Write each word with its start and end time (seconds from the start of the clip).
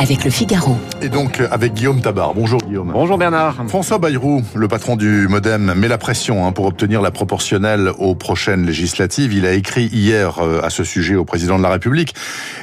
avec 0.00 0.24
le 0.24 0.30
Figaro. 0.30 0.78
Et 1.02 1.10
donc 1.10 1.42
avec 1.50 1.74
Guillaume 1.74 2.00
Tabar. 2.00 2.32
Bonjour 2.32 2.58
Guillaume. 2.60 2.90
Bonjour 2.90 3.18
Bernard. 3.18 3.62
François 3.68 3.98
Bayrou, 3.98 4.42
le 4.54 4.66
patron 4.66 4.96
du 4.96 5.28
Modem, 5.28 5.74
met 5.74 5.88
la 5.88 5.98
pression 5.98 6.46
hein, 6.46 6.52
pour 6.52 6.64
obtenir 6.64 7.02
la 7.02 7.10
proportionnelle 7.10 7.90
aux 7.98 8.14
prochaines 8.14 8.64
législatives. 8.64 9.34
Il 9.34 9.44
a 9.44 9.52
écrit 9.52 9.90
hier 9.92 10.38
euh, 10.38 10.62
à 10.62 10.70
ce 10.70 10.84
sujet 10.84 11.16
au 11.16 11.26
président 11.26 11.58
de 11.58 11.62
la 11.62 11.68
République. 11.68 12.14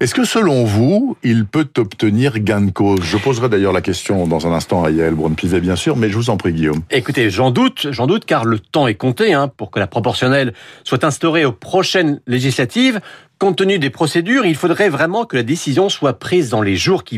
Est-ce 0.00 0.12
que 0.12 0.24
selon 0.24 0.64
vous, 0.64 1.16
il 1.22 1.46
peut 1.46 1.68
obtenir 1.76 2.40
gain 2.40 2.62
de 2.62 2.72
cause? 2.72 3.02
Je 3.04 3.16
poserai 3.16 3.48
d'ailleurs 3.48 3.72
la 3.72 3.80
question 3.80 4.26
dans 4.26 4.48
un 4.48 4.52
instant 4.52 4.82
à 4.82 4.90
Yael 4.90 5.14
Braun-Pivet, 5.14 5.60
bien 5.60 5.76
sûr, 5.76 5.96
mais 5.96 6.10
je 6.10 6.16
vous 6.16 6.30
en 6.30 6.36
prie 6.36 6.52
Guillaume. 6.52 6.80
Écoutez, 6.90 7.30
j'en 7.30 7.52
doute, 7.52 7.86
j'en 7.92 8.08
doute, 8.08 8.24
car 8.24 8.44
le 8.44 8.58
temps 8.58 8.88
est 8.88 8.96
compté 8.96 9.34
hein, 9.34 9.48
pour 9.56 9.70
que 9.70 9.78
la 9.78 9.86
proportionnelle 9.86 10.52
soit 10.82 11.04
instaurée 11.04 11.44
aux 11.44 11.52
prochaines 11.52 12.20
législatives. 12.26 13.00
Compte 13.40 13.56
tenu 13.56 13.78
des 13.78 13.88
procédures, 13.88 14.44
il 14.44 14.54
faudrait 14.54 14.90
vraiment 14.90 15.24
que 15.24 15.34
la 15.34 15.42
décision 15.42 15.88
soit 15.88 16.18
prise 16.18 16.50
dans 16.50 16.60
les 16.60 16.76
jours 16.76 17.04
qui 17.04 17.16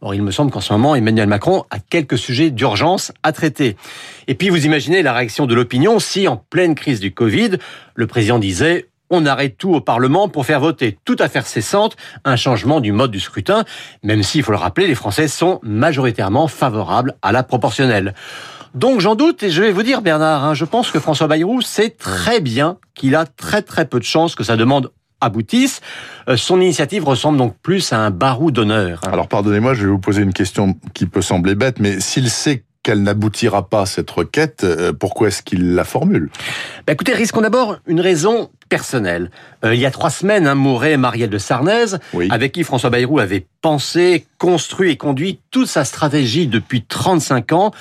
Or, 0.00 0.14
il 0.14 0.22
me 0.22 0.30
semble 0.30 0.50
qu'en 0.50 0.60
ce 0.60 0.72
moment, 0.72 0.94
Emmanuel 0.94 1.26
Macron 1.26 1.64
a 1.70 1.78
quelques 1.78 2.18
sujets 2.18 2.50
d'urgence 2.50 3.12
à 3.22 3.32
traiter. 3.32 3.76
Et 4.28 4.34
puis, 4.34 4.48
vous 4.48 4.64
imaginez 4.64 5.02
la 5.02 5.12
réaction 5.12 5.46
de 5.46 5.54
l'opinion 5.54 5.98
si, 5.98 6.28
en 6.28 6.36
pleine 6.36 6.74
crise 6.74 7.00
du 7.00 7.12
Covid, 7.12 7.58
le 7.94 8.06
président 8.06 8.38
disait 8.38 8.88
on 9.10 9.26
arrête 9.26 9.56
tout 9.56 9.74
au 9.74 9.80
Parlement 9.80 10.28
pour 10.28 10.46
faire 10.46 10.60
voter 10.60 10.98
toute 11.04 11.20
affaire 11.20 11.46
cessante 11.46 11.96
un 12.24 12.36
changement 12.36 12.80
du 12.80 12.92
mode 12.92 13.10
du 13.10 13.20
scrutin, 13.20 13.64
même 14.02 14.22
s'il 14.22 14.42
faut 14.42 14.52
le 14.52 14.58
rappeler, 14.58 14.86
les 14.86 14.94
Français 14.94 15.28
sont 15.28 15.60
majoritairement 15.62 16.46
favorables 16.46 17.14
à 17.22 17.32
la 17.32 17.42
proportionnelle. 17.42 18.14
Donc 18.74 19.00
j'en 19.00 19.14
doute 19.14 19.42
et 19.42 19.50
je 19.50 19.62
vais 19.62 19.72
vous 19.72 19.82
dire 19.82 20.02
Bernard, 20.02 20.44
hein, 20.44 20.54
je 20.54 20.66
pense 20.66 20.90
que 20.90 21.00
François 21.00 21.26
Bayrou 21.26 21.62
sait 21.62 21.90
très 21.90 22.40
bien 22.40 22.76
qu'il 22.94 23.14
a 23.14 23.24
très 23.24 23.62
très 23.62 23.86
peu 23.86 23.98
de 23.98 24.04
chances 24.04 24.34
que 24.34 24.44
sa 24.44 24.56
demande 24.56 24.90
aboutissent. 25.20 25.80
Euh, 26.28 26.36
son 26.36 26.60
initiative 26.60 27.04
ressemble 27.04 27.38
donc 27.38 27.56
plus 27.62 27.92
à 27.92 27.98
un 27.98 28.10
barou 28.10 28.50
d'honneur. 28.50 29.00
Alors 29.06 29.28
pardonnez-moi, 29.28 29.74
je 29.74 29.82
vais 29.82 29.90
vous 29.90 29.98
poser 29.98 30.22
une 30.22 30.32
question 30.32 30.76
qui 30.94 31.06
peut 31.06 31.22
sembler 31.22 31.54
bête, 31.54 31.80
mais 31.80 32.00
s'il 32.00 32.30
sait 32.30 32.64
qu'elle 32.82 33.02
n'aboutira 33.02 33.68
pas 33.68 33.86
cette 33.86 34.10
requête, 34.10 34.64
euh, 34.64 34.92
pourquoi 34.92 35.28
est-ce 35.28 35.42
qu'il 35.42 35.74
la 35.74 35.84
formule? 35.84 36.30
Bah 36.86 36.92
Écoutez, 36.92 37.12
risquons 37.12 37.40
d'abord 37.40 37.78
une 37.86 38.00
raison 38.00 38.50
personnelle. 38.68 39.30
Euh, 39.64 39.74
il 39.74 39.80
y 39.80 39.86
a 39.86 39.90
trois 39.90 40.10
semaines, 40.10 40.52
Mouret 40.54 40.96
Marielle 40.96 41.30
de 41.30 41.38
Sarnez, 41.38 41.96
avec 42.30 42.52
qui 42.52 42.64
François 42.64 42.90
Bayrou 42.90 43.18
avait 43.18 43.46
pensé, 43.60 44.26
construit 44.38 44.92
et 44.92 44.96
conduit 44.96 45.40
toute 45.50 45.66
sa 45.66 45.84
stratégie 45.84 46.46
depuis 46.46 46.82
35 46.82 47.52
ans, 47.52 47.72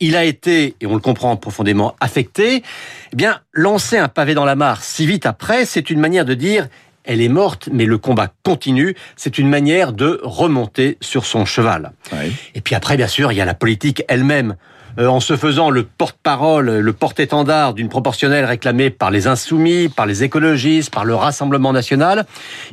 il 0.00 0.16
a 0.16 0.24
été, 0.24 0.76
et 0.80 0.86
on 0.86 0.94
le 0.94 1.00
comprend 1.00 1.36
profondément, 1.36 1.96
affecté, 2.00 2.62
eh 3.12 3.16
bien, 3.16 3.40
lancer 3.52 3.96
un 3.96 4.08
pavé 4.08 4.34
dans 4.34 4.44
la 4.44 4.54
mare 4.54 4.82
si 4.82 5.06
vite 5.06 5.26
après, 5.26 5.64
c'est 5.64 5.90
une 5.90 6.00
manière 6.00 6.24
de 6.24 6.34
dire 6.34 6.68
elle 7.06 7.20
est 7.20 7.28
morte, 7.28 7.68
mais 7.72 7.86
le 7.86 7.98
combat 7.98 8.28
continue. 8.44 8.94
C'est 9.16 9.38
une 9.38 9.48
manière 9.48 9.92
de 9.92 10.20
remonter 10.22 10.98
sur 11.00 11.24
son 11.24 11.44
cheval. 11.44 11.92
Et 12.54 12.60
puis 12.60 12.74
après, 12.74 12.96
bien 12.96 13.06
sûr, 13.06 13.32
il 13.32 13.36
y 13.36 13.40
a 13.40 13.44
la 13.44 13.54
politique 13.54 14.02
elle-même. 14.08 14.56
Euh, 14.98 15.08
en 15.08 15.20
se 15.20 15.36
faisant 15.36 15.68
le 15.68 15.82
porte-parole, 15.82 16.78
le 16.78 16.92
porte-étendard 16.92 17.74
d'une 17.74 17.90
proportionnelle 17.90 18.46
réclamée 18.46 18.88
par 18.88 19.10
les 19.10 19.26
insoumis, 19.26 19.90
par 19.90 20.06
les 20.06 20.24
écologistes, 20.24 20.90
par 20.90 21.04
le 21.04 21.14
Rassemblement 21.14 21.72
national, 21.72 22.24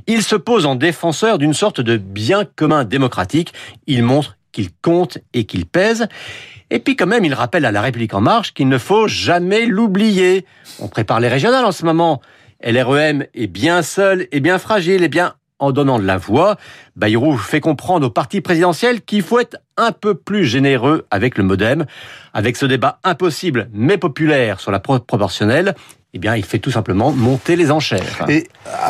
il 0.07 0.23
se 0.23 0.37
pose 0.37 0.65
en 0.65 0.75
défenseur 0.75 1.37
d'une 1.37 1.53
sorte 1.53 1.81
de 1.81 1.97
bien 1.97 2.45
commun 2.45 2.85
démocratique. 2.85 3.53
Il 3.87 4.03
montre 4.03 4.37
qu'il 4.53 4.69
compte 4.81 5.17
et 5.33 5.43
qu'il 5.43 5.65
pèse. 5.65 6.07
Et 6.69 6.79
puis 6.79 6.95
quand 6.95 7.07
même, 7.07 7.25
il 7.25 7.33
rappelle 7.33 7.65
à 7.65 7.71
la 7.71 7.81
République 7.81 8.13
en 8.13 8.21
marche 8.21 8.53
qu'il 8.53 8.69
ne 8.69 8.77
faut 8.77 9.07
jamais 9.07 9.65
l'oublier. 9.65 10.45
On 10.79 10.87
prépare 10.87 11.19
les 11.19 11.27
régionales 11.27 11.65
en 11.65 11.71
ce 11.73 11.83
moment. 11.83 12.21
LREM 12.63 13.25
est 13.33 13.47
bien 13.47 13.81
seul 13.81 14.27
et 14.31 14.39
bien 14.39 14.57
fragile. 14.57 15.03
Et 15.03 15.09
bien, 15.09 15.33
en 15.59 15.71
donnant 15.71 15.99
de 15.99 16.05
la 16.05 16.17
voix, 16.17 16.57
Bayrou 16.95 17.37
fait 17.37 17.59
comprendre 17.59 18.07
au 18.07 18.09
parti 18.09 18.41
présidentiel 18.41 19.01
qu'il 19.01 19.21
faut 19.21 19.39
être 19.39 19.57
un 19.77 19.91
peu 19.91 20.15
plus 20.15 20.45
généreux 20.45 21.05
avec 21.11 21.37
le 21.37 21.43
modem. 21.43 21.85
Avec 22.33 22.57
ce 22.57 22.65
débat 22.65 22.99
impossible 23.03 23.69
mais 23.73 23.97
populaire 23.97 24.59
sur 24.59 24.71
la 24.71 24.79
proportionnelle, 24.79 25.75
eh 26.15 26.19
bien, 26.19 26.35
il 26.35 26.45
fait 26.45 26.59
tout 26.59 26.69
simplement 26.69 27.11
monter 27.11 27.55
les 27.55 27.71
enchères. 27.71 28.25
Et 28.29 28.47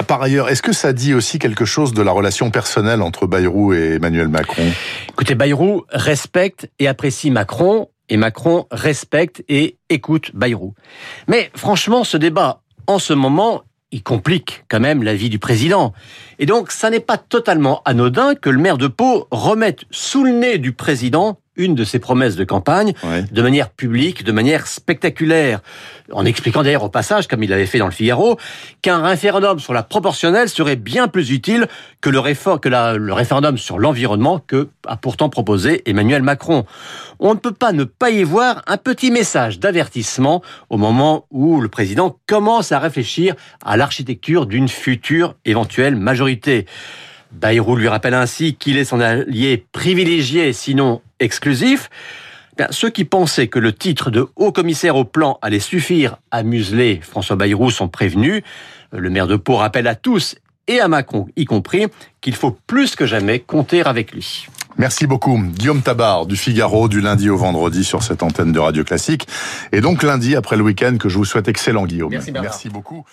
par 0.08 0.22
ailleurs, 0.22 0.50
est-ce 0.50 0.62
que 0.62 0.74
ça 0.74 0.92
dit 0.92 1.14
aussi 1.14 1.40
quelque 1.40 1.64
chose 1.64 1.94
de 1.94 2.02
la 2.02 2.12
relation 2.12 2.52
personnelle 2.52 3.02
entre 3.02 3.28
Bayrou 3.28 3.74
et 3.74 3.96
Emmanuel 3.96 4.28
Macron? 4.28 4.66
Écoutez, 5.10 5.34
Bayrou 5.34 5.86
respecte 5.90 6.70
et 6.80 6.88
apprécie 6.88 7.32
Macron, 7.32 7.88
et 8.10 8.18
Macron 8.18 8.68
respecte 8.72 9.42
et 9.48 9.78
écoute 9.90 10.32
Bayrou. 10.34 10.74
Mais 11.30 11.50
franchement, 11.56 12.04
ce 12.04 12.18
débat, 12.18 12.63
en 12.88 13.00
ce 13.00 13.14
moment, 13.14 13.64
il 13.92 14.04
complique 14.04 14.66
quand 14.70 14.80
même 14.80 15.04
la 15.04 15.16
vie 15.16 15.30
du 15.30 15.40
président. 15.40 15.94
Et 16.40 16.46
donc, 16.46 16.72
ça 16.72 16.90
n'est 16.90 17.00
pas 17.00 17.18
totalement 17.18 17.82
anodin 17.86 18.36
que 18.36 18.50
le 18.50 18.58
maire 18.58 18.78
de 18.78 18.88
Pau 18.88 19.28
remette 19.32 19.86
sous 19.92 20.24
le 20.24 20.32
nez 20.32 20.58
du 20.58 20.74
président 20.74 21.40
une 21.56 21.76
de 21.76 21.84
ses 21.84 22.00
promesses 22.00 22.36
de 22.36 22.44
campagne 22.44 22.94
de 23.32 23.42
manière 23.42 23.70
publique, 23.70 24.24
de 24.24 24.32
manière 24.32 24.68
spectaculaire, 24.68 25.62
en 26.12 26.26
expliquant 26.26 26.64
d'ailleurs 26.64 26.84
au 26.84 26.90
passage, 26.90 27.28
comme 27.28 27.44
il 27.44 27.54
avait 27.54 27.66
fait 27.66 27.78
dans 27.78 27.86
le 27.86 27.92
Figaro, 27.92 28.38
qu'un 28.82 29.04
référendum 29.04 29.60
sur 29.60 29.74
la 29.74 29.84
proportionnelle 29.84 30.50
serait 30.50 30.76
bien 30.76 31.08
plus 31.08 31.32
utile 31.32 31.68
que 32.02 32.10
le, 32.10 32.22
que 32.58 32.70
le 32.70 33.14
référendum 33.14 33.58
sur 33.58 33.80
l'environnement 33.80 34.40
que 34.40 34.70
a 34.88 34.98
pourtant 34.98 35.30
proposé 35.30 35.82
Emmanuel 35.86 36.24
Macron. 36.24 36.66
On 37.20 37.34
ne 37.34 37.40
peut 37.40 37.54
pas 37.54 37.72
ne 37.72 37.84
pas 37.84 38.10
y 38.10 38.24
voir 38.24 38.62
un 38.68 38.78
petit 38.78 39.12
message 39.12 39.60
d'avertissement 39.60 40.42
au 40.70 40.78
moment 40.78 41.26
où 41.32 41.62
le 41.62 41.70
président 41.70 42.18
commence 42.28 42.72
à 42.72 42.80
réfléchir 42.80 43.36
à 43.64 43.78
l'architecture 43.78 44.46
d'une 44.46 44.68
future 44.68 45.36
éventuelle 45.46 45.96
majorité. 45.96 46.66
Bayrou 47.32 47.76
lui 47.76 47.88
rappelle 47.88 48.14
ainsi 48.14 48.56
qu'il 48.56 48.78
est 48.78 48.86
son 48.86 49.00
allié 49.00 49.66
privilégié, 49.72 50.54
sinon 50.54 51.02
exclusif. 51.24 51.90
ceux 52.70 52.90
qui 52.90 53.06
pensaient 53.06 53.48
que 53.48 53.60
le 53.60 53.74
titre 53.74 54.12
de 54.12 54.28
haut 54.36 54.52
commissaire 54.52 54.96
au 54.96 55.06
plan 55.06 55.40
allait 55.42 55.60
suffire 55.60 56.18
à 56.32 56.44
museler 56.44 57.00
François 57.02 57.36
Bayrou 57.36 57.72
sont 57.72 57.88
prévenus. 57.88 58.44
Le 58.92 59.10
maire 59.10 59.28
de 59.28 59.36
Pau 59.36 59.56
rappelle 59.56 59.88
à 59.88 59.96
tous, 59.96 60.36
et 60.68 60.80
à 60.80 60.88
Macron 60.88 61.28
y 61.36 61.46
compris, 61.46 61.88
qu'il 62.22 62.36
faut 62.36 62.52
plus 62.68 62.96
que 62.96 63.06
jamais 63.06 63.40
compter 63.40 63.84
avec 63.84 64.14
lui. 64.14 64.48
Merci 64.78 65.06
beaucoup. 65.06 65.38
Guillaume 65.38 65.82
Tabar 65.82 66.26
du 66.26 66.36
Figaro 66.36 66.88
du 66.88 67.00
lundi 67.00 67.30
au 67.30 67.38
vendredi 67.38 67.84
sur 67.84 68.02
cette 68.02 68.24
antenne 68.24 68.52
de 68.52 68.60
Radio 68.60 68.84
Classique. 68.84 69.28
Et 69.72 69.82
donc 69.82 70.02
lundi 70.02 70.36
après 70.36 70.58
le 70.58 70.64
week-end 70.64 70.98
que 70.98 71.10
je 71.10 71.18
vous 71.18 71.26
souhaite 71.26 71.48
excellent 71.48 71.86
Guillaume. 71.86 72.12
Merci, 72.12 72.32
Merci 72.32 72.70
beaucoup. 72.70 73.06